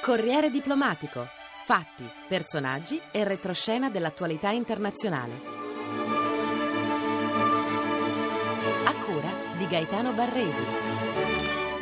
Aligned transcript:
Corriere 0.00 0.50
diplomatico. 0.50 1.26
Fatti, 1.66 2.08
personaggi 2.28 2.98
e 3.10 3.24
retroscena 3.24 3.90
dell'attualità 3.90 4.50
internazionale. 4.50 5.32
A 8.84 8.94
cura 9.04 9.28
di 9.56 9.66
Gaetano 9.66 10.12
Barresi. 10.12 10.64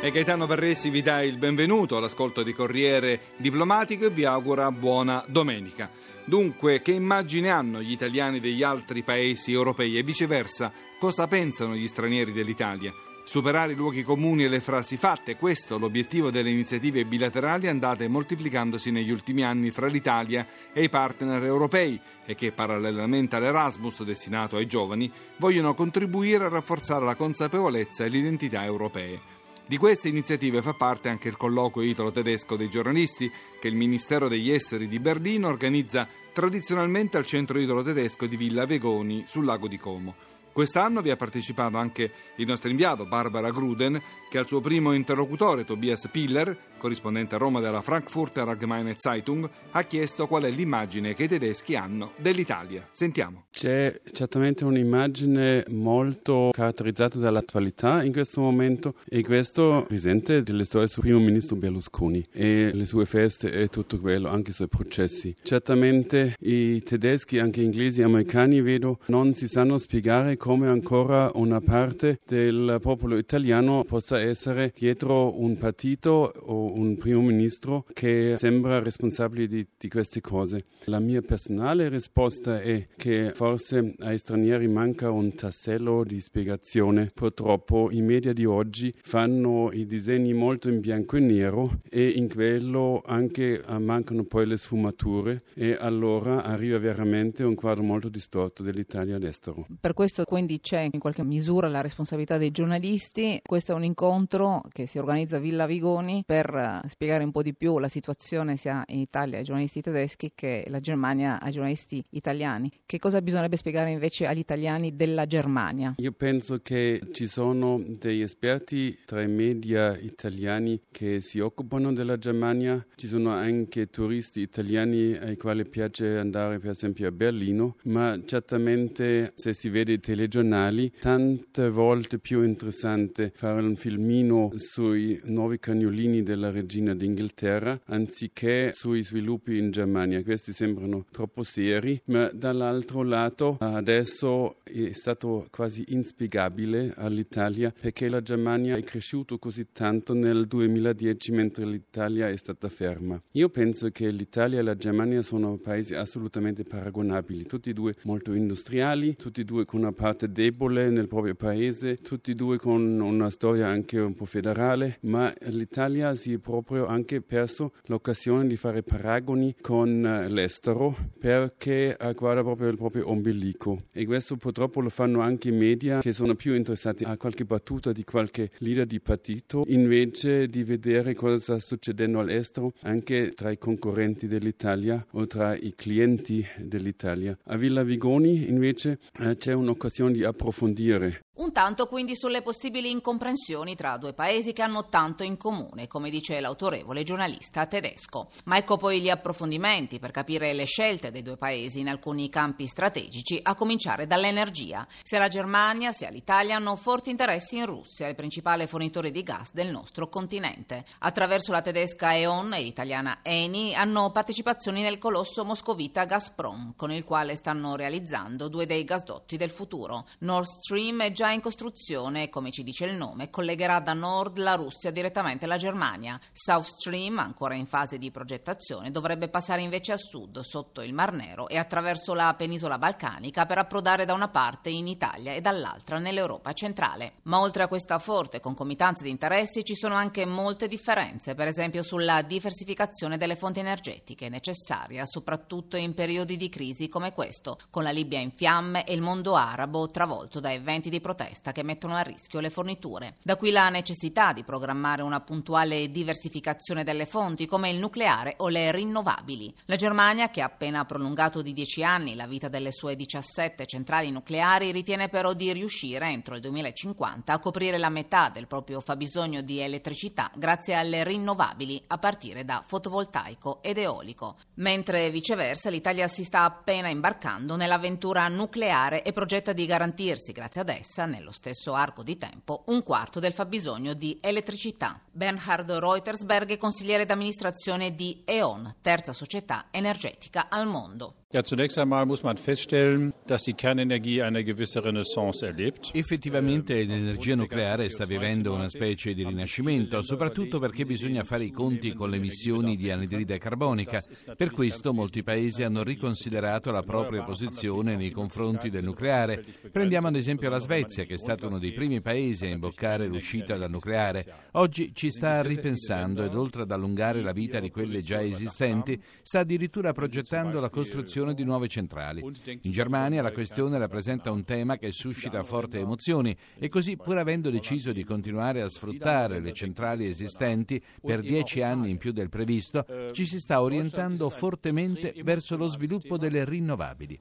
E 0.01 0.11
Gaetano 0.11 0.45
Barresi 0.45 0.89
vi 0.89 1.01
dà 1.01 1.21
il 1.23 1.37
benvenuto 1.37 1.95
all'ascolto 1.95 2.43
di 2.43 2.53
Corriere 2.53 3.33
Diplomatico 3.37 4.07
e 4.07 4.09
vi 4.09 4.25
augura 4.25 4.69
buona 4.71 5.23
domenica. 5.27 5.89
Dunque, 6.25 6.81
che 6.81 6.91
immagine 6.91 7.49
hanno 7.49 7.81
gli 7.81 7.91
italiani 7.91 8.41
degli 8.41 8.63
altri 8.63 9.03
paesi 9.03 9.53
europei 9.53 9.97
e 9.97 10.03
viceversa? 10.03 10.71
Cosa 10.99 11.27
pensano 11.27 11.75
gli 11.75 11.87
stranieri 11.87 12.33
dell'Italia? 12.33 12.93
Superare 13.27 13.73
i 13.73 13.75
luoghi 13.75 14.03
comuni 14.03 14.45
e 14.45 14.47
le 14.47 14.61
frasi 14.61 14.95
fatte, 14.95 15.35
questo 15.35 15.75
è 15.75 15.79
l'obiettivo 15.79 16.31
delle 16.31 16.49
iniziative 16.49 17.03
bilaterali 17.03 17.67
andate 17.67 18.07
moltiplicandosi 18.07 18.89
negli 18.89 19.11
ultimi 19.11 19.43
anni 19.43 19.69
fra 19.69 19.87
l'Italia 19.87 20.47
e 20.71 20.83
i 20.83 20.89
partner 20.89 21.43
europei 21.43 21.99
e 22.25 22.35
che, 22.35 22.53
parallelamente 22.53 23.35
all'Erasmus 23.35 24.03
destinato 24.03 24.55
ai 24.55 24.65
giovani, 24.65 25.11
vogliono 25.39 25.73
contribuire 25.73 26.45
a 26.45 26.47
rafforzare 26.47 27.03
la 27.03 27.15
consapevolezza 27.15 28.05
e 28.05 28.07
l'identità 28.07 28.63
europee. 28.63 29.19
Di 29.65 29.75
queste 29.75 30.07
iniziative 30.07 30.61
fa 30.61 30.71
parte 30.71 31.09
anche 31.09 31.27
il 31.27 31.35
colloquio 31.35 31.85
italo-tedesco 31.85 32.55
dei 32.55 32.69
giornalisti 32.69 33.29
che 33.59 33.67
il 33.67 33.75
Ministero 33.75 34.29
degli 34.29 34.51
Esteri 34.51 34.87
di 34.87 34.99
Berlino 34.99 35.49
organizza 35.49 36.07
tradizionalmente 36.31 37.17
al 37.17 37.25
centro 37.25 37.59
italo-tedesco 37.59 38.25
di 38.25 38.37
Villa 38.37 38.65
Vegoni 38.65 39.25
sul 39.27 39.43
lago 39.43 39.67
di 39.67 39.77
Como. 39.77 40.15
Quest'anno 40.57 41.03
vi 41.03 41.11
ha 41.11 41.15
partecipato 41.15 41.77
anche 41.77 42.11
il 42.37 42.47
nostro 42.47 42.71
inviato 42.71 43.05
Barbara 43.05 43.51
Gruden, 43.51 44.01
che 44.27 44.39
al 44.39 44.47
suo 44.47 44.59
primo 44.59 44.91
interlocutore 44.91 45.65
Tobias 45.65 46.09
Piller, 46.11 46.57
corrispondente 46.79 47.35
a 47.35 47.37
Roma 47.37 47.59
della 47.59 47.81
Frankfurter 47.81 48.47
Allgemeine 48.47 48.95
Zeitung, 48.97 49.47
ha 49.69 49.83
chiesto 49.83 50.25
qual 50.25 50.45
è 50.45 50.49
l'immagine 50.49 51.13
che 51.13 51.25
i 51.25 51.27
tedeschi 51.27 51.75
hanno 51.75 52.13
dell'Italia. 52.17 52.87
Sentiamo. 52.91 53.45
C'è 53.51 54.01
certamente 54.11 54.65
un'immagine 54.65 55.65
molto 55.69 56.49
caratterizzata 56.51 57.19
dall'attualità 57.19 58.03
in 58.03 58.11
questo 58.11 58.41
momento 58.41 58.95
e 59.07 59.23
questo 59.23 59.85
risente 59.89 60.41
delle 60.41 60.65
storie 60.65 60.87
sul 60.87 61.03
primo 61.03 61.19
ministro 61.19 61.55
Berlusconi 61.55 62.25
e 62.33 62.71
le 62.73 62.85
sue 62.85 63.05
feste 63.05 63.51
e 63.51 63.67
tutto 63.67 63.99
quello, 63.99 64.27
anche 64.27 64.49
i 64.49 64.53
suoi 64.55 64.69
processi. 64.69 65.35
Certamente 65.43 66.35
i 66.39 66.81
tedeschi, 66.81 67.37
anche 67.37 67.61
inglesi 67.61 68.01
e 68.01 68.05
americani, 68.05 68.59
vedo, 68.61 68.97
non 69.05 69.35
si 69.35 69.47
sanno 69.47 69.77
spiegare 69.77 70.35
come 70.47 70.69
ancora 70.69 71.29
una 71.33 71.59
parte 71.59 72.21
del 72.25 72.77
popolo 72.81 73.17
italiano 73.17 73.83
possa 73.83 74.17
essere 74.21 74.71
dietro 74.73 75.37
un 75.37 75.57
partito 75.57 76.31
o 76.39 76.73
un 76.73 76.95
primo 76.95 77.19
ministro 77.19 77.83
che 77.91 78.35
sembra 78.37 78.79
responsabile 78.79 79.45
di, 79.45 79.67
di 79.77 79.89
queste 79.89 80.21
cose. 80.21 80.61
La 80.85 80.99
mia 80.99 81.21
personale 81.21 81.89
risposta 81.89 82.61
è 82.61 82.87
che 82.95 83.33
forse 83.33 83.95
ai 83.99 84.17
stranieri 84.17 84.69
manca 84.69 85.11
un 85.11 85.35
tassello 85.35 86.05
di 86.05 86.21
spiegazione. 86.21 87.09
Purtroppo 87.13 87.89
i 87.91 88.01
media 88.01 88.31
di 88.31 88.45
oggi 88.45 88.93
fanno 89.01 89.69
i 89.73 89.85
disegni 89.85 90.31
molto 90.31 90.69
in 90.69 90.79
bianco 90.79 91.17
e 91.17 91.19
nero 91.19 91.81
e 91.89 92.07
in 92.07 92.33
quello 92.33 93.01
anche 93.05 93.61
eh, 93.61 93.79
mancano 93.79 94.23
poi 94.23 94.45
le 94.45 94.55
sfumature 94.55 95.41
e 95.53 95.75
allora 95.77 96.43
arriva 96.43 96.77
veramente 96.77 97.43
un 97.43 97.55
quadro 97.55 97.83
molto 97.83 98.07
distorto 98.07 98.63
dell'Italia 98.63 99.17
all'estero. 99.17 99.67
Per 99.81 99.91
questo 99.91 100.23
quindi 100.37 100.61
c'è 100.61 100.87
in 100.91 100.99
qualche 100.99 101.23
misura 101.23 101.67
la 101.67 101.81
responsabilità 101.81 102.37
dei 102.37 102.51
giornalisti. 102.51 103.41
Questo 103.43 103.71
è 103.71 103.75
un 103.75 103.83
incontro 103.83 104.61
che 104.71 104.85
si 104.85 104.99
organizza 104.99 105.37
a 105.37 105.39
Villa 105.39 105.65
Vigoni 105.65 106.21
per 106.23 106.53
eh, 106.53 106.87
spiegare 106.87 107.23
un 107.23 107.31
po' 107.31 107.41
di 107.41 107.55
più 107.55 107.79
la 107.79 107.87
situazione 107.87 108.55
sia 108.55 108.83
in 108.89 108.99
Italia 108.99 109.39
ai 109.39 109.43
giornalisti 109.43 109.81
tedeschi 109.81 110.33
che 110.35 110.63
la 110.67 110.79
Germania 110.79 111.41
ai 111.41 111.51
giornalisti 111.51 112.05
italiani. 112.11 112.71
Che 112.85 112.99
cosa 112.99 113.19
bisognerebbe 113.19 113.57
spiegare 113.57 113.89
invece 113.89 114.27
agli 114.27 114.37
italiani 114.37 114.95
della 114.95 115.25
Germania? 115.25 115.95
Io 115.97 116.11
penso 116.11 116.59
che 116.61 117.01
ci 117.13 117.25
sono 117.25 117.81
degli 117.83 118.21
esperti 118.21 118.95
tra 119.07 119.23
i 119.23 119.27
media 119.27 119.97
italiani 119.97 120.83
che 120.91 121.19
si 121.19 121.39
occupano 121.39 121.91
della 121.93 122.19
Germania, 122.19 122.85
ci 122.93 123.07
sono 123.07 123.31
anche 123.31 123.87
turisti 123.87 124.41
italiani 124.41 125.17
ai 125.17 125.35
quali 125.35 125.65
piace 125.65 126.19
andare 126.19 126.59
per 126.59 126.69
esempio 126.69 127.07
a 127.07 127.11
Berlino, 127.11 127.77
ma 127.85 128.19
certamente 128.23 129.31
se 129.33 129.53
si 129.53 129.69
vede 129.69 129.93
i 129.93 129.99
telegiornali, 130.27 130.91
tante 130.99 131.69
volte 131.69 132.19
più 132.19 132.43
interessante 132.43 133.31
fare 133.33 133.61
un 133.61 133.75
filmino 133.75 134.51
sui 134.55 135.19
nuovi 135.23 135.57
cagnolini 135.57 136.21
della 136.21 136.51
regina 136.51 136.93
d'Inghilterra 136.93 137.79
anziché 137.85 138.71
sui 138.73 139.03
sviluppi 139.03 139.57
in 139.57 139.71
Germania. 139.71 140.21
Questi 140.23 140.51
sembrano 140.51 141.05
troppo 141.09 141.43
seri, 141.43 141.99
ma 142.05 142.29
dall'altro 142.33 143.03
lato 143.03 143.55
adesso 143.59 144.57
è 144.63 144.91
stato 144.91 145.47
quasi 145.49 145.85
inspiegabile 145.89 146.93
all'Italia 146.97 147.73
perché 147.79 148.09
la 148.09 148.21
Germania 148.21 148.75
è 148.75 148.83
cresciuta 148.83 149.37
così 149.37 149.67
tanto 149.71 150.13
nel 150.13 150.45
2010 150.45 151.31
mentre 151.31 151.65
l'Italia 151.65 152.27
è 152.27 152.35
stata 152.35 152.67
ferma. 152.67 153.21
Io 153.31 153.49
penso 153.49 153.89
che 153.89 154.09
l'Italia 154.09 154.59
e 154.59 154.63
la 154.63 154.75
Germania 154.75 155.21
sono 155.21 155.57
paesi 155.57 155.95
assolutamente 155.95 156.63
paragonabili, 156.63 157.45
tutti 157.45 157.69
e 157.69 157.73
due 157.73 157.95
molto 158.03 158.33
industriali, 158.33 159.15
tutti 159.15 159.41
e 159.41 159.45
due 159.45 159.65
con 159.65 159.79
una 159.79 159.93
parte 159.93 160.06
debole 160.13 160.89
nel 160.89 161.07
proprio 161.07 161.35
paese, 161.35 161.97
tutti 161.97 162.31
e 162.31 162.35
due 162.35 162.57
con 162.57 162.99
una 162.99 163.29
storia 163.29 163.67
anche 163.67 163.99
un 163.99 164.15
po' 164.15 164.25
federale, 164.25 164.97
ma 165.01 165.33
l'Italia 165.47 166.15
si 166.15 166.33
è 166.33 166.37
proprio 166.37 166.85
anche 166.85 167.21
perso 167.21 167.73
l'occasione 167.85 168.47
di 168.47 168.55
fare 168.55 168.83
paragoni 168.83 169.55
con 169.61 170.05
eh, 170.05 170.29
l'estero 170.29 170.95
perché 171.17 171.97
guarda 172.15 172.41
proprio 172.41 172.69
il 172.69 172.77
proprio 172.77 173.09
ombelico 173.09 173.83
e 173.93 174.05
questo 174.05 174.35
purtroppo 174.37 174.81
lo 174.81 174.89
fanno 174.89 175.19
anche 175.21 175.49
i 175.49 175.51
media 175.51 175.99
che 175.99 176.13
sono 176.13 176.35
più 176.35 176.53
interessati 176.53 177.03
a 177.03 177.17
qualche 177.17 177.45
battuta 177.45 177.91
di 177.91 178.03
qualche 178.03 178.51
leader 178.59 178.85
di 178.85 178.99
partito 178.99 179.63
invece 179.67 180.47
di 180.47 180.63
vedere 180.63 181.13
cosa 181.13 181.37
sta 181.37 181.59
succedendo 181.59 182.19
all'estero 182.19 182.73
anche 182.81 183.31
tra 183.35 183.51
i 183.51 183.57
concorrenti 183.57 184.27
dell'Italia 184.27 185.05
o 185.11 185.27
tra 185.27 185.55
i 185.55 185.73
clienti 185.75 186.45
dell'Italia. 186.57 187.37
A 187.45 187.57
Villa 187.57 187.83
Vigoni 187.83 188.49
invece 188.49 188.99
eh, 189.19 189.37
c'è 189.37 189.53
un'occasione 189.53 189.96
di 190.05 190.23
approfondire 190.23 191.21
un 191.37 191.51
tanto 191.51 191.87
quindi 191.87 192.15
sulle 192.15 192.41
possibili 192.41 192.89
incomprensioni 192.89 193.75
tra 193.75 193.97
due 193.97 194.13
paesi 194.13 194.53
che 194.53 194.61
hanno 194.61 194.89
tanto 194.89 195.23
in 195.23 195.37
comune, 195.37 195.87
come 195.87 196.09
dice 196.09 196.39
l'autorevole 196.39 197.03
giornalista 197.03 197.65
tedesco. 197.65 198.29
Ma 198.45 198.57
ecco 198.57 198.77
poi 198.77 199.01
gli 199.01 199.09
approfondimenti 199.09 199.99
per 199.99 200.11
capire 200.11 200.53
le 200.53 200.65
scelte 200.65 201.11
dei 201.11 201.21
due 201.21 201.37
paesi 201.37 201.79
in 201.79 201.89
alcuni 201.89 202.29
campi 202.29 202.65
strategici, 202.65 203.39
a 203.41 203.53
cominciare 203.53 204.07
dall'energia. 204.07 204.87
Sia 205.03 205.19
la 205.19 205.27
Germania 205.27 205.91
sia 205.91 206.09
l'Italia 206.09 206.55
hanno 206.55 206.75
forti 206.75 207.09
interessi 207.09 207.57
in 207.57 207.65
Russia, 207.65 208.07
il 208.07 208.15
principale 208.15 208.67
fornitore 208.67 209.11
di 209.11 209.21
gas 209.21 209.51
del 209.51 209.69
nostro 209.69 210.09
continente. 210.09 210.85
Attraverso 210.99 211.51
la 211.51 211.61
tedesca 211.61 212.13
E.ON 212.13 212.53
e 212.53 212.61
l'italiana 212.61 213.19
Eni 213.21 213.75
hanno 213.75 214.11
partecipazioni 214.11 214.81
nel 214.81 214.97
colosso 214.97 215.45
moscovita 215.45 216.05
Gazprom, 216.05 216.73
con 216.75 216.91
il 216.91 217.03
quale 217.03 217.35
stanno 217.35 217.75
realizzando 217.75 218.47
due 218.47 218.65
dei 218.65 218.83
gasdotti 218.83 219.37
del 219.37 219.51
futuro. 219.51 220.07
Nord 220.19 220.47
Stream 220.47 221.01
è 221.03 221.11
già 221.11 221.26
già 221.27 221.31
in 221.33 221.41
costruzione 221.41 222.29
come 222.29 222.51
ci 222.51 222.63
dice 222.63 222.85
il 222.85 222.95
nome, 222.95 223.29
collegherà 223.29 223.81
da 223.81 223.91
nord 223.91 224.37
la 224.37 224.55
Russia 224.55 224.91
direttamente 224.91 225.43
alla 225.43 225.57
Germania. 225.57 226.17
South 226.31 226.63
Stream, 226.63 227.19
ancora 227.19 227.53
in 227.53 227.65
fase 227.65 227.97
di 227.97 228.11
progettazione, 228.11 228.91
dovrebbe 228.91 229.27
passare 229.27 229.61
invece 229.61 229.91
a 229.91 229.97
sud, 229.97 230.39
sotto 230.39 230.81
il 230.81 230.93
Mar 230.93 231.11
Nero 231.11 231.49
e 231.49 231.57
attraverso 231.57 232.13
la 232.13 232.33
penisola 232.37 232.77
balcanica 232.77 233.45
per 233.45 233.57
approdare 233.57 234.05
da 234.05 234.13
una 234.13 234.29
parte 234.29 234.69
in 234.69 234.87
Italia 234.87 235.33
e 235.33 235.41
dall'altra 235.41 235.99
nell'Europa 235.99 236.53
centrale. 236.53 237.15
Ma 237.23 237.41
oltre 237.41 237.63
a 237.63 237.67
questa 237.67 237.99
forte 237.99 238.39
concomitanza 238.39 239.03
di 239.03 239.09
interessi 239.09 239.65
ci 239.65 239.75
sono 239.75 239.95
anche 239.95 240.25
molte 240.25 240.69
differenze, 240.69 241.35
per 241.35 241.47
esempio 241.47 241.83
sulla 241.83 242.21
diversificazione 242.21 243.17
delle 243.17 243.35
fonti 243.35 243.59
energetiche, 243.59 244.29
necessaria 244.29 245.05
soprattutto 245.05 245.75
in 245.75 245.93
periodi 245.93 246.37
di 246.37 246.47
crisi 246.47 246.87
come 246.87 247.11
questo, 247.11 247.57
con 247.69 247.83
la 247.83 247.91
Libia 247.91 248.19
in 248.19 248.31
fiamme 248.31 248.85
e 248.85 248.93
il 248.93 249.01
mondo 249.01 249.35
arabo 249.35 249.87
travolto 249.87 250.39
da 250.39 250.53
eventi 250.53 250.89
di 250.89 251.01
protesta 251.01 251.15
protesta 251.17 251.51
che 251.51 251.63
mettono 251.63 251.95
a 251.95 252.01
rischio 252.01 252.39
le 252.39 252.51
forniture. 252.51 253.15
Da 253.23 253.37
qui 253.37 253.49
la 253.49 253.69
necessità 253.69 254.33
di 254.33 254.43
programmare 254.43 255.01
una 255.01 255.19
puntuale 255.19 255.89
diversificazione 255.89 256.83
delle 256.83 257.07
fonti 257.07 257.47
come 257.47 257.71
il 257.71 257.79
nucleare 257.79 258.35
o 258.37 258.49
le 258.49 258.71
rinnovabili. 258.71 259.53
La 259.65 259.75
Germania, 259.75 260.29
che 260.29 260.41
ha 260.41 260.45
appena 260.45 260.85
prolungato 260.85 261.41
di 261.41 261.53
10 261.53 261.83
anni 261.83 262.15
la 262.15 262.27
vita 262.27 262.49
delle 262.49 262.71
sue 262.71 262.95
17 262.95 263.65
centrali 263.65 264.11
nucleari, 264.11 264.71
ritiene 264.71 265.09
però 265.09 265.33
di 265.33 265.51
riuscire 265.51 266.07
entro 266.07 266.35
il 266.35 266.41
2050 266.41 267.33
a 267.33 267.39
coprire 267.39 267.79
la 267.79 267.89
metà 267.89 268.29
del 268.29 268.45
proprio 268.45 268.79
fabbisogno 268.79 269.41
di 269.41 269.59
elettricità 269.59 270.29
grazie 270.35 270.75
alle 270.75 271.03
rinnovabili 271.03 271.81
a 271.87 271.97
partire 271.97 272.45
da 272.45 272.63
fotovoltaico 272.65 273.63
ed 273.63 273.79
eolico. 273.79 274.37
Mentre 274.55 275.09
viceversa 275.09 275.71
l'Italia 275.71 276.07
si 276.07 276.23
sta 276.23 276.43
appena 276.43 276.89
imbarcando 276.89 277.55
nell'avventura 277.55 278.27
nucleare 278.27 279.01
e 279.01 279.13
progetta 279.13 279.53
di 279.53 279.65
garantirsi 279.65 280.31
grazie 280.31 280.61
ad 280.61 280.69
essa 280.69 281.06
nello 281.07 281.31
stesso 281.31 281.73
arco 281.73 282.03
di 282.03 282.17
tempo 282.17 282.63
un 282.67 282.83
quarto 282.83 283.19
del 283.19 283.33
fabbisogno 283.33 283.93
di 283.93 284.19
elettricità. 284.21 285.01
Bernhard 285.17 285.71
Reutersberg 285.71 286.51
è 286.51 286.57
consigliere 286.57 287.07
d'amministrazione 287.07 287.95
di 287.95 288.21
E.ON, 288.23 288.75
terza 288.81 289.13
società 289.13 289.69
energetica 289.71 290.47
al 290.47 290.67
mondo. 290.67 291.15
Ja, 291.29 291.43
zunächst 291.43 291.77
einmal 291.77 292.05
muss 292.05 292.23
man 292.23 292.37
feststellen, 292.37 293.13
dass 293.25 293.43
die 293.43 293.53
Kernenergie 293.53 294.23
eine 294.23 294.45
gewisse 294.45 294.81
Renaissance 294.81 295.45
erlebt. 295.45 295.91
Effettivamente 295.93 296.81
l'energia 296.85 297.35
nucleare 297.35 297.89
sta 297.89 298.05
vivendo 298.05 298.53
una 298.53 298.69
specie 298.69 299.13
di 299.13 299.25
rinascimento, 299.25 300.01
soprattutto 300.01 300.57
perché 300.57 300.85
bisogna 300.85 301.25
fare 301.25 301.43
i 301.43 301.51
conti 301.51 301.93
con 301.93 302.11
le 302.11 302.15
emissioni 302.15 302.77
di 302.77 302.89
anidride 302.91 303.39
carbonica. 303.39 304.01
Per 304.37 304.51
questo 304.51 304.93
molti 304.93 305.21
paesi 305.21 305.63
hanno 305.63 305.83
riconsiderato 305.83 306.71
la 306.71 306.83
propria 306.83 307.23
posizione 307.23 307.97
nei 307.97 308.11
confronti 308.11 308.69
del 308.69 308.85
nucleare. 308.85 309.43
Prendiamo 309.69 310.07
ad 310.07 310.15
esempio 310.15 310.49
la 310.49 310.59
Svezia, 310.59 311.03
che 311.03 311.15
è 311.15 311.17
stato 311.17 311.47
uno 311.47 311.59
dei 311.59 311.73
primi 311.73 311.99
paesi 311.99 312.45
a 312.45 312.49
imboccare 312.49 313.05
l'uscita 313.05 313.57
dal 313.57 313.69
nucleare. 313.69 314.45
Oggi 314.53 314.95
ci 314.95 315.06
sta 315.09 315.41
ripensando 315.41 316.23
ed 316.23 316.35
oltre 316.35 316.63
ad 316.63 316.71
allungare 316.71 317.21
la 317.21 317.31
vita 317.31 317.59
di 317.59 317.69
quelle 317.69 318.01
già 318.01 318.21
esistenti, 318.21 319.01
sta 319.21 319.39
addirittura 319.39 319.93
progettando 319.93 320.59
la 320.59 320.69
costruzione 320.69 321.33
di 321.33 321.43
nuove 321.43 321.67
centrali. 321.67 322.23
In 322.61 322.71
Germania 322.71 323.21
la 323.21 323.31
questione 323.31 323.77
rappresenta 323.77 324.31
un 324.31 324.43
tema 324.43 324.77
che 324.77 324.91
suscita 324.91 325.43
forti 325.43 325.77
emozioni 325.77 326.35
e 326.57 326.69
così, 326.69 326.95
pur 326.97 327.17
avendo 327.17 327.49
deciso 327.49 327.91
di 327.91 328.03
continuare 328.03 328.61
a 328.61 328.69
sfruttare 328.69 329.39
le 329.39 329.53
centrali 329.53 330.07
esistenti 330.07 330.81
per 331.01 331.21
dieci 331.21 331.61
anni 331.61 331.89
in 331.89 331.97
più 331.97 332.11
del 332.11 332.29
previsto, 332.29 332.85
ci 333.11 333.25
si 333.25 333.39
sta 333.39 333.61
orientando 333.61 334.29
fortemente 334.29 335.13
verso 335.23 335.57
lo 335.57 335.67
sviluppo 335.67 336.17
delle 336.17 336.45
rinnovabili. 336.45 337.19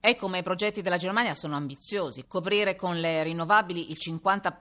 E 0.00 0.16
come 0.16 0.38
i 0.38 0.42
progetti 0.42 0.82
della 0.82 0.96
Germania 0.96 1.34
sono 1.34 1.56
ambiziosi, 1.56 2.24
coprire 2.26 2.76
con 2.76 2.98
le 2.98 3.22
rinnovabili 3.22 3.90
il 3.90 3.98
50% 4.00 4.55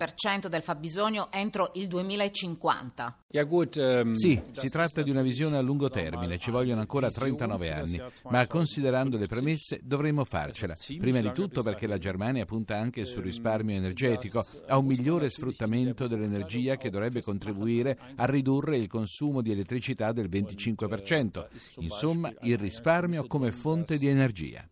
del 0.50 0.62
fabbisogno 0.62 1.30
entro 1.32 1.72
il 1.76 1.88
2050. 1.88 3.20
Ehm, 3.36 4.14
sì, 4.14 4.42
si 4.52 4.70
tratta 4.70 5.02
di 5.02 5.10
una 5.10 5.22
visione 5.22 5.58
a 5.58 5.62
lungo 5.62 5.90
termine 5.90 6.38
ci 6.38 6.52
vogliono 6.52 6.80
ancora 6.80 7.12
39 7.12 7.74
anni, 7.74 8.02
ma 8.30 8.48
considerando 8.48 9.18
le 9.18 9.28
premesse 9.28 9.80
dovremo 9.84 10.24
farcela. 10.24 10.76
Prima 11.00 11.20
di 11.20 11.32
tutto 11.32 11.64
perché 11.64 11.88
la 11.88 11.98
Germania 11.98 12.46
punta 12.46 12.78
anche 12.78 13.06
sul 13.06 13.24
risparmio 13.24 13.76
energetico, 13.76 14.46
a 14.68 14.78
un 14.78 14.86
migliore 14.86 15.30
sfruttamento 15.30 16.08
dell'energia 16.08 16.78
che 16.78 16.90
dovrebbe 16.90 17.22
contribuire 17.22 17.98
a 18.16 18.26
ridurre 18.26 18.78
il 18.78 18.88
consumo 18.88 19.42
di 19.42 19.52
elettricità 19.52 20.12
del 20.12 20.30
25%. 20.30 21.48
Insomma, 21.80 22.32
il 22.42 22.58
risparmio 22.58 23.26
come 23.28 23.52
fonte 23.52 23.98
di 23.98 24.08
energia. 24.08 24.68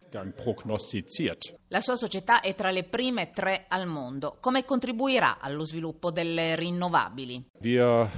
La 1.69 1.81
sua 1.81 1.95
società 1.95 2.41
è 2.41 2.53
tra 2.53 2.69
le 2.69 2.83
prime 2.83 3.31
tre 3.31 3.65
al 3.67 3.87
mondo. 3.87 4.37
Come 4.39 4.63
contribuirà 5.13 5.37
allo 5.39 5.65
sviluppo 5.65 6.11
delle 6.11 6.55
rinnovabili? 6.55 7.43
Wir 7.59 8.09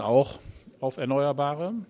auch 0.00 0.38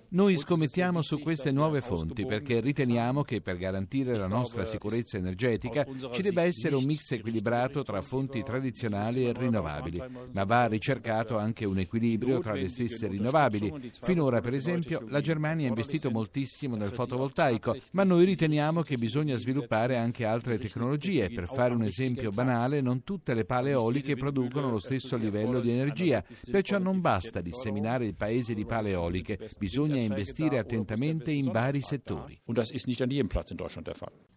noi 0.09 0.37
scommettiamo 0.37 1.01
su 1.01 1.21
queste 1.21 1.53
nuove 1.53 1.81
fonti 1.81 2.27
perché 2.27 2.61
riteniamo 2.61 3.23
che 3.23 3.41
per 3.41 3.57
garantire 3.57 4.17
la 4.17 4.27
nostra 4.27 4.65
sicurezza 4.65 5.17
energetica 5.17 5.87
ci 6.11 6.23
debba 6.23 6.43
essere 6.43 6.75
un 6.75 6.83
mix 6.83 7.13
equilibrato 7.13 7.85
tra 7.85 8.01
fonti 8.01 8.43
tradizionali 8.43 9.27
e 9.27 9.33
rinnovabili, 9.33 10.03
ma 10.33 10.43
va 10.43 10.67
ricercato 10.67 11.39
anche 11.39 11.65
un 11.65 11.79
equilibrio 11.79 12.41
tra 12.41 12.55
le 12.55 12.69
stesse 12.69 13.07
rinnovabili. 13.07 13.93
Finora, 14.01 14.41
per 14.41 14.55
esempio, 14.55 15.05
la 15.07 15.21
Germania 15.21 15.67
ha 15.67 15.69
investito 15.69 16.11
moltissimo 16.11 16.75
nel 16.75 16.91
fotovoltaico, 16.91 17.77
ma 17.93 18.03
noi 18.03 18.25
riteniamo 18.25 18.83
che 18.83 18.99
bisogna 18.99 19.37
sviluppare 19.37 19.99
anche 19.99 20.25
altre 20.25 20.59
tecnologie. 20.59 21.31
Per 21.31 21.47
fare 21.47 21.75
un 21.75 21.85
esempio 21.85 22.33
banale, 22.33 22.81
non 22.81 23.05
tutte 23.05 23.35
le 23.35 23.45
pale 23.45 23.71
eoliche 23.71 24.17
producono 24.17 24.69
lo 24.69 24.81
stesso 24.81 25.17
livello 25.17 25.61
di 25.61 25.71
energia, 25.71 26.25
perciò 26.51 26.79
non 26.79 27.01
basta 27.01 27.41
disseminare 27.41 28.07
il 28.07 28.17
paese 28.17 28.53
di 28.53 28.65
pale 28.65 28.80
centrali 28.81 28.91
eoliche. 28.91 29.39
Bisogna 29.59 30.01
investire 30.01 30.59
attentamente 30.59 31.31
in 31.31 31.51
vari 31.51 31.83
settori. 31.83 32.41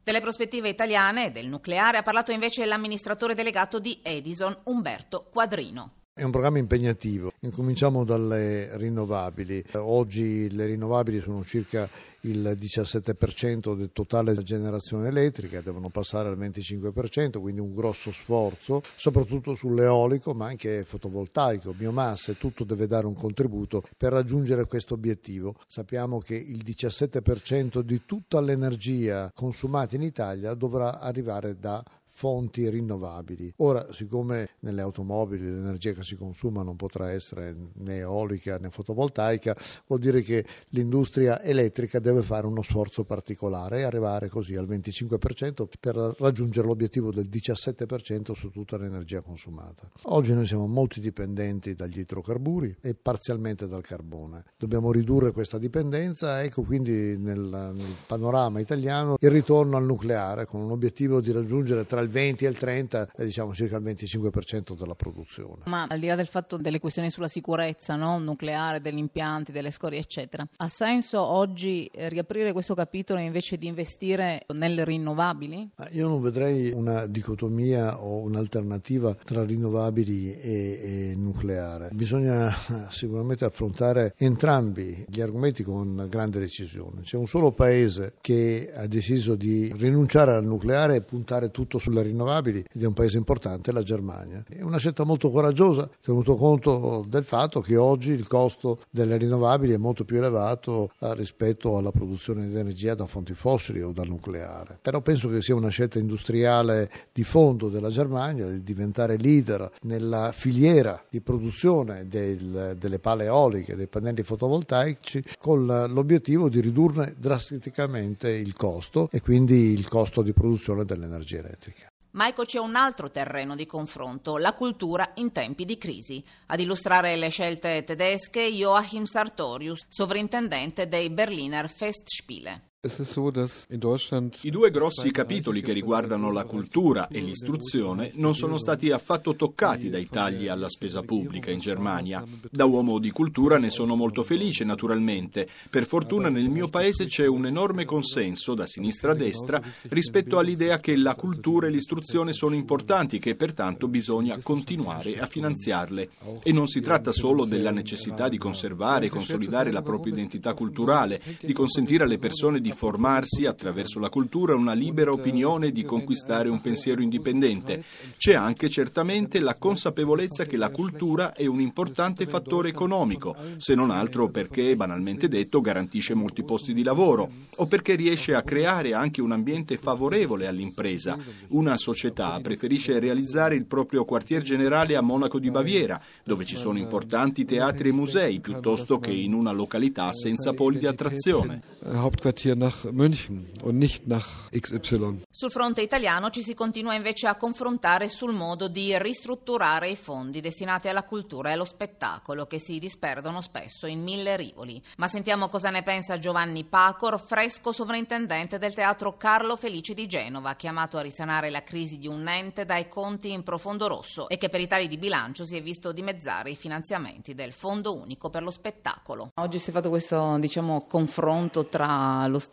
Delle 0.04 0.22
prospettive 0.22 0.70
italiane 0.70 1.28
e 1.28 1.32
del 1.32 1.48
nucleare 1.48 1.98
ha 1.98 2.04
parlato 2.04 2.32
invece 2.32 2.66
l'amministratore 2.66 3.34
delegato 3.34 3.80
di 3.80 4.00
Edison, 4.04 4.56
Umberto 4.66 5.30
Quadrino. 5.32 6.03
È 6.16 6.22
un 6.22 6.30
programma 6.30 6.60
impegnativo, 6.60 7.32
incominciamo 7.40 8.04
dalle 8.04 8.78
rinnovabili. 8.78 9.64
Oggi 9.78 10.48
le 10.52 10.68
rinnovabili 10.68 11.20
sono 11.20 11.44
circa 11.44 11.90
il 12.22 12.56
17% 12.56 13.76
del 13.76 13.90
totale 13.92 14.30
della 14.30 14.44
generazione 14.44 15.08
elettrica, 15.08 15.62
devono 15.62 15.90
passare 15.90 16.30
al 16.30 16.38
25%, 16.38 17.42
quindi 17.42 17.62
un 17.62 17.74
grosso 17.74 18.12
sforzo, 18.12 18.84
soprattutto 18.96 19.56
sull'eolico 19.56 20.36
ma 20.36 20.46
anche 20.46 20.84
fotovoltaico, 20.86 21.74
biomasse, 21.74 22.38
tutto 22.38 22.64
deve 22.64 22.86
dare 22.86 23.08
un 23.08 23.16
contributo 23.16 23.82
per 23.98 24.12
raggiungere 24.12 24.68
questo 24.68 24.94
obiettivo. 24.94 25.56
Sappiamo 25.66 26.20
che 26.20 26.36
il 26.36 26.62
17% 26.64 27.80
di 27.80 28.04
tutta 28.06 28.40
l'energia 28.40 29.32
consumata 29.34 29.96
in 29.96 30.04
Italia 30.04 30.54
dovrà 30.54 31.00
arrivare 31.00 31.58
da 31.58 31.84
fonti 32.16 32.70
rinnovabili. 32.70 33.54
Ora, 33.58 33.92
siccome 33.92 34.50
nelle 34.60 34.82
automobili 34.82 35.44
l'energia 35.44 35.94
che 35.94 36.04
si 36.04 36.16
consuma 36.16 36.62
non 36.62 36.76
potrà 36.76 37.12
essere 37.12 37.56
né 37.74 37.98
eolica 37.98 38.58
né 38.58 38.70
fotovoltaica, 38.70 39.56
vuol 39.88 40.00
dire 40.00 40.22
che 40.22 40.46
l'industria 40.70 41.42
elettrica 41.42 42.00
deve 42.00 42.22
fare 42.22 42.46
uno 42.46 42.62
sforzo 42.62 43.04
particolare 43.04 43.80
e 43.80 43.84
arrivare 43.84 44.30
così 44.30 44.56
al 44.56 44.68
25% 44.68 45.66
per 45.80 45.96
raggiungere 46.20 46.68
l'obiettivo 46.68 47.12
del 47.12 47.28
17% 47.30 48.34
su 48.34 48.50
tutta 48.52 48.78
l'energia 48.78 49.22
consumata. 49.22 49.90
Oggi 50.04 50.34
noi 50.34 50.46
siamo 50.46 50.68
molto 50.68 51.00
dipendenti 51.00 51.74
dagli 51.74 52.00
idrocarburi 52.00 52.78
e 52.80 52.94
parzialmente 52.94 53.68
dal 53.68 53.82
carbone. 53.82 54.44
Dobbiamo 54.56 54.92
ridurre 54.92 55.32
questa 55.32 55.58
dipendenza, 55.58 56.44
ecco 56.44 56.62
quindi 56.62 57.18
nel, 57.18 57.40
nel 57.40 57.96
panorama 58.06 58.60
italiano 58.60 59.16
il 59.20 59.32
ritorno 59.32 59.78
al 59.78 59.84
nucleare 59.86 60.46
con 60.46 60.62
un 60.62 60.70
obiettivo 60.70 61.20
di 61.20 61.32
raggiungere 61.32 61.86
tra 61.86 62.02
il 62.04 62.10
20 62.10 62.46
e 62.46 62.50
il 62.50 62.58
30, 62.58 63.08
eh, 63.16 63.26
diciamo 63.26 63.54
circa 63.54 63.78
il 63.78 63.84
25% 63.84 64.78
della 64.78 64.96
produzione. 64.96 65.64
Ma 65.66 65.86
al 65.90 66.00
di 66.00 66.08
là 66.08 66.16
del 66.16 66.28
fatto 66.28 66.58
delle 66.58 66.80
questioni 66.80 67.10
sulla 67.10 67.28
sicurezza 67.28 67.96
no? 67.96 68.18
nucleare, 68.20 68.82
degli 68.82 68.98
impianti, 68.98 69.52
delle 69.52 69.72
scorie, 69.72 70.00
eccetera, 70.00 70.48
ha 70.58 70.68
senso 70.68 71.22
oggi 71.22 71.86
eh, 71.88 72.10
riaprire 72.10 72.52
questo 72.52 72.76
capitolo 72.76 73.20
invece 73.20 73.58
di 73.58 73.68
investire 73.68 74.44
nelle 74.54 74.84
rinnovabili? 74.86 75.70
Io 75.92 76.08
non 76.08 76.22
vedrei 76.22 76.72
una 76.72 77.06
dicotomia 77.08 78.02
o 78.02 78.22
un'alternativa 78.22 79.16
tra 79.24 79.44
rinnovabili 79.44 80.34
e, 80.34 81.12
e 81.12 81.16
nucleare. 81.16 81.90
Bisogna 81.92 82.50
eh, 82.50 82.86
sicuramente 82.90 83.46
affrontare 83.46 84.14
entrambi 84.18 85.06
gli 85.08 85.22
argomenti 85.22 85.64
con 85.64 86.08
grande 86.10 86.40
decisione. 86.40 87.02
C'è 87.02 87.18
un 87.18 87.28
solo 87.28 87.52
paese 87.52 88.16
che 88.22 88.72
ha 88.74 88.88
deciso 88.88 89.36
di 89.36 89.72
rinunciare 89.76 90.34
al 90.34 90.46
nucleare 90.46 90.96
e 90.96 91.02
puntare 91.02 91.52
tutto 91.52 91.78
sul 91.78 91.93
sulle 91.94 92.02
rinnovabili 92.02 92.66
ed 92.74 92.82
è 92.82 92.88
un 92.88 92.94
paese 92.94 93.18
importante, 93.18 93.72
la 93.72 93.84
Germania. 93.84 94.44
È 94.50 94.62
una 94.62 94.78
scelta 94.78 95.04
molto 95.04 95.30
coraggiosa, 95.30 95.88
tenuto 96.02 96.36
conto 96.36 97.06
del 97.08 97.24
fatto 97.24 97.62
che 97.62 97.78
oggi 97.78 98.12
il 98.12 98.28
costo 98.28 98.80
delle 98.90 99.18
rinnovabili 99.18 99.74
è 99.74 99.78
molto 99.78 100.04
più 100.04 100.18
elevato 100.18 100.90
eh, 101.00 101.14
rispetto 101.14 101.78
alla 101.78 101.92
produzione 101.92 102.48
di 102.48 102.58
energia 102.58 102.96
da 102.96 103.06
fonti 103.06 103.36
fossili 103.36 103.82
o 103.82 103.92
dal 103.92 104.08
nucleare. 104.08 104.80
Però 104.82 105.02
penso 105.02 105.30
che 105.30 105.42
sia 105.42 105.56
una 105.56 105.70
scelta 105.70 106.00
industriale 106.00 106.90
di 107.12 107.24
fondo 107.24 107.70
della 107.70 107.90
Germania 107.90 108.48
di 108.48 108.64
diventare 108.64 109.18
leader 109.18 109.70
nella 109.82 110.32
filiera 110.34 111.02
di 111.08 111.22
produzione 111.22 112.08
del, 112.08 112.76
delle 112.78 113.00
pale 113.00 113.26
eoliche, 113.26 113.76
dei 113.76 113.88
pannelli 113.88 114.24
fotovoltaici, 114.24 115.24
con 115.38 115.66
l'obiettivo 115.66 116.50
di 116.50 116.60
ridurne 116.60 117.14
drasticamente 117.18 118.30
il 118.30 118.54
costo 118.54 119.10
e 119.12 119.22
quindi 119.22 119.72
il 119.74 119.88
costo 119.88 120.22
di 120.22 120.34
produzione 120.34 120.86
dell'energia 120.86 121.38
elettrica. 121.38 121.83
Ma 122.14 122.28
ecco 122.28 122.44
c'è 122.44 122.60
un 122.60 122.76
altro 122.76 123.10
terreno 123.10 123.56
di 123.56 123.66
confronto, 123.66 124.38
la 124.38 124.54
cultura 124.54 125.12
in 125.16 125.32
tempi 125.32 125.66
di 125.66 125.78
crisi. 125.78 126.24
Ad 126.48 126.60
illustrare 126.60 127.16
le 127.16 127.30
scelte 127.30 127.84
tedesche 127.84 128.42
Joachim 128.42 129.06
Sartorius, 129.06 129.86
sovrintendente 129.90 130.88
dei 130.88 131.10
Berliner 131.10 131.70
Festspiele. 131.70 132.73
I 132.86 134.50
due 134.50 134.70
grossi 134.70 135.10
capitoli 135.12 135.62
che 135.62 135.72
riguardano 135.72 136.34
la 136.34 136.44
cultura 136.44 137.08
e 137.08 137.22
l'istruzione 137.22 138.12
non 138.16 138.36
sono 138.36 138.58
stati 138.58 138.92
affatto 138.92 139.38
toccati 139.38 139.90
dai 139.90 140.10
tagli 140.10 140.50
alla 140.50 140.68
spesa 140.68 141.02
pubblica 141.02 141.50
in 141.50 141.62
Germania. 141.62 142.26
Da 142.52 142.66
uomo 142.66 143.00
di 143.00 143.10
cultura 143.12 143.58
ne 143.58 143.70
sono 143.70 143.96
molto 143.96 144.22
felice, 144.24 144.66
naturalmente. 144.66 145.48
Per 145.70 145.86
fortuna 145.86 146.28
nel 146.28 146.50
mio 146.50 146.68
paese 146.68 147.06
c'è 147.06 147.26
un 147.26 147.46
enorme 147.46 147.86
consenso, 147.86 148.54
da 148.54 148.66
sinistra 148.66 149.14
a 149.14 149.16
destra, 149.16 149.62
rispetto 149.84 150.38
all'idea 150.38 150.82
che 150.82 150.98
la 150.98 151.16
cultura 151.16 151.68
e 151.68 151.70
l'istruzione 151.70 152.34
sono 152.34 152.54
importanti, 152.54 153.18
che 153.18 153.36
pertanto 153.36 153.88
bisogna 153.88 154.38
continuare 154.44 155.18
a 155.20 155.28
finanziarle. 155.28 156.10
E 156.44 156.52
non 156.52 156.68
si 156.68 156.82
tratta 156.82 157.14
solo 157.14 157.46
della 157.46 157.72
necessità 157.72 158.28
di 158.28 158.38
conservare 158.38 159.06
e 159.06 159.10
consolidare 159.10 159.72
la 159.72 159.82
propria 159.82 160.12
identità 160.12 160.54
culturale, 160.54 161.22
di 161.40 161.54
consentire 161.54 162.04
alle 162.04 162.18
persone 162.18 162.60
di 162.60 162.72
formarsi 162.74 163.46
attraverso 163.46 164.00
la 164.00 164.10
cultura 164.10 164.56
una 164.56 164.74
libera 164.74 165.12
opinione 165.12 165.68
e 165.68 165.72
di 165.72 165.84
conquistare 165.84 166.50
un 166.50 166.62
pensiero 166.62 167.02
indipendente. 167.02 167.84
C'è 168.18 168.34
anche 168.34 168.70
certamente 168.70 169.40
la 169.40 169.56
consapevolezza 169.56 170.46
che 170.46 170.58
la 170.58 170.70
cultura 170.70 171.34
è 171.34 171.46
un 171.46 171.62
importante 171.62 172.26
fattore 172.26 172.70
economico, 172.70 173.36
se 173.58 173.76
non 173.76 173.92
altro 173.92 174.30
perché, 174.30 174.76
banalmente 174.76 175.28
detto, 175.28 175.62
garantisce 175.62 176.14
molti 176.14 176.44
posti 176.44 176.74
di 176.74 176.84
lavoro 176.84 177.30
o 177.58 177.68
perché 177.68 177.96
riesce 177.96 178.34
a 178.34 178.44
creare 178.44 178.94
anche 178.94 179.22
un 179.22 179.32
ambiente 179.32 179.78
favorevole 179.78 180.48
all'impresa. 180.48 181.18
Una 181.50 181.78
società 181.78 182.40
preferisce 182.42 183.00
realizzare 183.00 183.56
il 183.56 183.66
proprio 183.66 184.06
quartier 184.06 184.42
generale 184.42 184.96
a 184.96 185.02
Monaco 185.02 185.40
di 185.40 185.52
Baviera, 185.52 186.02
dove 186.24 186.46
ci 186.46 186.56
sono 186.56 186.78
importanti 186.78 187.46
teatri 187.46 187.90
e 187.90 187.94
musei, 187.94 188.40
piuttosto 188.40 189.00
che 189.00 189.12
in 189.12 189.34
una 189.34 189.52
località 189.52 190.12
senza 190.14 190.54
poli 190.54 190.80
di 190.80 190.88
attrazione. 190.88 191.62
Hauptquartier 191.86 192.56
nach 192.64 192.86
München 192.92 193.52
und 193.62 193.78
nicht 193.78 194.08
nach 194.08 194.50
XY. 194.52 195.24
Sul 195.30 195.52
fronte 195.52 195.82
italiano 195.82 196.30
ci 196.30 196.42
si 196.42 196.54
continua 196.54 196.96
invece 196.96 197.28
a 197.28 197.36
confrontare 197.36 198.08
sul 198.08 198.34
modo 198.34 198.70
di 198.70 198.98
ristrutturare 198.98 199.90
i 199.90 199.98
fondi 199.98 200.40
destinati 200.40 200.88
alla 200.88 201.04
cultura 201.04 201.50
e 201.50 201.54
allo 201.54 201.66
spettacolo 201.66 202.46
che 202.46 202.60
si 202.60 202.80
disperdono 202.80 203.42
spesso 203.42 203.86
in 203.86 204.02
mille 204.02 204.38
rivoli. 204.38 204.82
Ma 204.98 205.10
sentiamo 205.10 205.50
cosa 205.50 205.70
ne 205.70 205.84
pensa 205.84 206.18
Giovanni 206.18 206.64
Pacor, 206.64 207.20
fresco 207.20 207.74
sovrintendente 207.74 208.58
del 208.58 208.74
teatro 208.74 209.18
Carlo 209.18 209.58
Felice 209.58 209.94
di 209.94 210.08
Genova, 210.08 210.56
chiamato 210.56 210.98
a 210.98 211.02
risanare 211.02 211.50
la 211.50 211.64
crisi 211.64 211.98
di 211.98 212.08
un 212.08 212.26
ente 212.28 212.66
dai 212.66 212.88
conti 212.88 213.32
in 213.32 213.44
profondo 213.44 213.88
rosso 213.88 214.30
e 214.30 214.38
che 214.38 214.48
per 214.48 214.62
i 214.62 214.68
tagli 214.68 214.88
di 214.88 214.98
bilancio 214.98 215.46
si 215.46 215.58
è 215.58 215.62
visto 215.62 215.92
dimezzare 215.92 216.52
i 216.52 216.56
finanziamenti 216.56 217.34
del 217.34 217.52
Fondo 217.52 217.94
Unico 217.98 218.30
per 218.30 218.44
lo 218.44 218.52
Spettacolo. 218.52 219.32
Oggi 219.36 219.60
si 219.60 219.70
è 219.72 219.74
fatto 219.74 219.90
questo 219.90 220.38
diciamo, 220.38 220.86
confronto 220.88 221.68
tra 221.68 222.26
lo 222.28 222.40
stato 222.40 222.53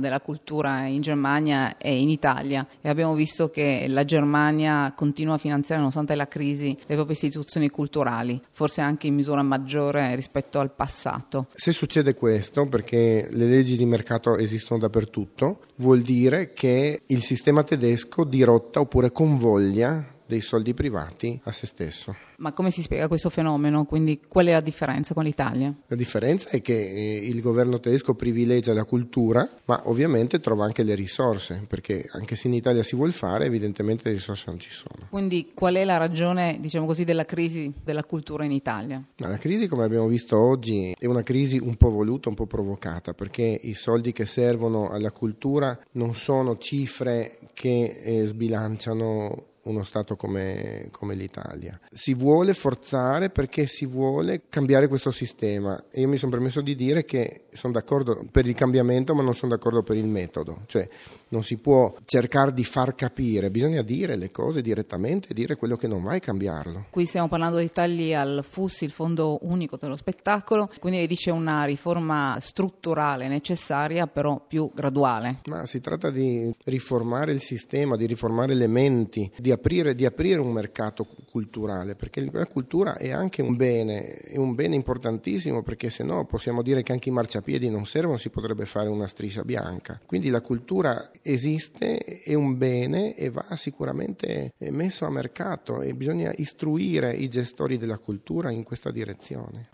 della 0.00 0.20
cultura 0.20 0.86
in 0.86 1.00
Germania 1.00 1.76
e 1.78 2.00
in 2.00 2.08
Italia 2.08 2.66
e 2.80 2.88
abbiamo 2.88 3.14
visto 3.14 3.50
che 3.50 3.86
la 3.88 4.04
Germania 4.04 4.92
continua 4.96 5.34
a 5.34 5.38
finanziare, 5.38 5.80
nonostante 5.80 6.16
la 6.16 6.26
crisi, 6.26 6.76
le 6.86 6.94
proprie 6.94 7.14
istituzioni 7.14 7.68
culturali, 7.68 8.42
forse 8.50 8.80
anche 8.80 9.06
in 9.06 9.14
misura 9.14 9.42
maggiore 9.42 10.16
rispetto 10.16 10.58
al 10.58 10.72
passato. 10.72 11.46
Se 11.54 11.70
succede 11.70 12.14
questo, 12.14 12.66
perché 12.66 13.28
le 13.30 13.46
leggi 13.46 13.76
di 13.76 13.84
mercato 13.84 14.36
esistono 14.36 14.80
dappertutto, 14.80 15.60
vuol 15.76 16.00
dire 16.00 16.52
che 16.52 17.02
il 17.06 17.22
sistema 17.22 17.62
tedesco 17.62 18.24
dirotta 18.24 18.80
oppure 18.80 19.12
convoglia 19.12 20.16
dei 20.28 20.42
soldi 20.42 20.74
privati 20.74 21.40
a 21.44 21.52
se 21.52 21.66
stesso. 21.66 22.14
Ma 22.36 22.52
come 22.52 22.70
si 22.70 22.82
spiega 22.82 23.08
questo 23.08 23.30
fenomeno? 23.30 23.84
Quindi 23.84 24.20
qual 24.28 24.46
è 24.46 24.52
la 24.52 24.60
differenza 24.60 25.12
con 25.12 25.24
l'Italia? 25.24 25.74
La 25.86 25.96
differenza 25.96 26.50
è 26.50 26.60
che 26.60 26.74
eh, 26.74 27.16
il 27.16 27.40
governo 27.40 27.80
tedesco 27.80 28.14
privilegia 28.14 28.72
la 28.72 28.84
cultura, 28.84 29.48
ma 29.64 29.82
ovviamente 29.86 30.38
trova 30.38 30.64
anche 30.64 30.84
le 30.84 30.94
risorse, 30.94 31.64
perché 31.66 32.08
anche 32.12 32.36
se 32.36 32.46
in 32.46 32.54
Italia 32.54 32.84
si 32.84 32.94
vuole 32.94 33.10
fare, 33.10 33.46
evidentemente 33.46 34.04
le 34.06 34.14
risorse 34.14 34.44
non 34.46 34.60
ci 34.60 34.70
sono. 34.70 35.08
Quindi 35.10 35.50
qual 35.52 35.74
è 35.74 35.84
la 35.84 35.96
ragione, 35.96 36.58
diciamo 36.60 36.86
così, 36.86 37.04
della 37.04 37.24
crisi 37.24 37.72
della 37.82 38.04
cultura 38.04 38.44
in 38.44 38.52
Italia? 38.52 39.02
Ma 39.16 39.28
la 39.28 39.38
crisi, 39.38 39.66
come 39.66 39.84
abbiamo 39.84 40.06
visto 40.06 40.38
oggi, 40.38 40.94
è 40.96 41.06
una 41.06 41.22
crisi 41.22 41.58
un 41.58 41.74
po' 41.76 41.90
voluta, 41.90 42.28
un 42.28 42.36
po' 42.36 42.46
provocata, 42.46 43.14
perché 43.14 43.58
i 43.62 43.74
soldi 43.74 44.12
che 44.12 44.26
servono 44.26 44.90
alla 44.90 45.10
cultura 45.10 45.76
non 45.92 46.14
sono 46.14 46.56
cifre 46.58 47.38
che 47.54 48.00
eh, 48.04 48.26
sbilanciano 48.26 49.47
uno 49.68 49.84
Stato 49.84 50.16
come, 50.16 50.88
come, 50.90 51.14
l'Italia. 51.14 51.78
Si 51.90 52.14
vuole 52.14 52.54
forzare 52.54 53.30
perché 53.30 53.66
si 53.66 53.86
vuole 53.86 54.42
cambiare 54.48 54.88
questo 54.88 55.10
sistema 55.10 55.84
e 55.90 56.00
io 56.00 56.08
mi 56.08 56.16
sono 56.16 56.30
permesso 56.30 56.60
di 56.60 56.74
dire 56.74 57.04
che 57.04 57.44
sono 57.52 57.72
d'accordo 57.72 58.24
per 58.30 58.46
il 58.46 58.54
cambiamento 58.54 59.14
ma 59.14 59.22
non 59.22 59.34
sono 59.34 59.54
d'accordo 59.54 59.82
per 59.82 59.96
il 59.96 60.06
metodo, 60.06 60.60
cioè 60.66 60.88
non 61.28 61.42
si 61.42 61.56
può 61.56 61.94
cercare 62.04 62.52
di 62.52 62.64
far 62.64 62.94
capire, 62.94 63.50
bisogna 63.50 63.82
dire 63.82 64.16
le 64.16 64.30
cose 64.30 64.62
direttamente, 64.62 65.34
dire 65.34 65.56
quello 65.56 65.76
che 65.76 65.86
non 65.86 66.02
va 66.02 66.14
e 66.14 66.20
cambiarlo. 66.20 66.86
Qui 66.90 67.06
stiamo 67.06 67.28
parlando 67.28 67.56
dei 67.56 67.70
tagli 67.70 68.14
al 68.14 68.44
FUS, 68.48 68.82
il 68.82 68.90
Fondo 68.90 69.38
Unico 69.42 69.76
dello 69.76 69.96
Spettacolo, 69.96 70.70
quindi 70.78 71.06
dice 71.06 71.30
una 71.30 71.64
riforma 71.64 72.38
strutturale 72.40 73.28
necessaria 73.28 74.06
però 74.06 74.42
più 74.46 74.70
graduale. 74.74 75.40
Ma 75.46 75.66
si 75.66 75.80
tratta 75.80 76.10
di 76.10 76.50
riformare 76.64 77.32
il 77.32 77.40
sistema, 77.40 77.96
di 77.96 78.06
riformare 78.06 78.54
le 78.54 78.66
menti, 78.66 79.30
di 79.36 79.52
aprire, 79.58 79.94
di 79.94 80.04
aprire 80.04 80.40
un 80.40 80.52
mercato 80.52 81.06
culturale, 81.30 81.94
perché 81.94 82.26
la 82.30 82.46
cultura 82.46 82.96
è 82.96 83.10
anche 83.10 83.42
un 83.42 83.56
bene, 83.56 84.16
è 84.16 84.36
un 84.36 84.54
bene 84.54 84.74
importantissimo 84.74 85.62
perché 85.62 85.90
se 85.90 86.04
no 86.04 86.24
possiamo 86.24 86.62
dire 86.62 86.82
che 86.82 86.92
anche 86.92 87.08
i 87.08 87.12
marciapiedi 87.12 87.68
non 87.68 87.84
servono, 87.86 88.16
si 88.16 88.30
potrebbe 88.30 88.64
fare 88.64 88.88
una 88.88 89.06
striscia 89.06 89.42
bianca. 89.42 90.00
Quindi 90.06 90.30
la 90.30 90.40
cultura 90.40 91.10
esiste, 91.22 92.22
è 92.22 92.34
un 92.34 92.56
bene 92.56 93.14
e 93.14 93.30
va 93.30 93.46
sicuramente 93.56 94.52
messo 94.70 95.04
a 95.04 95.10
mercato 95.10 95.82
e 95.82 95.94
bisogna 95.94 96.32
istruire 96.36 97.12
i 97.12 97.28
gestori 97.28 97.76
della 97.76 97.98
cultura 97.98 98.50
in 98.50 98.62
questa 98.62 98.90
direzione. 98.90 99.68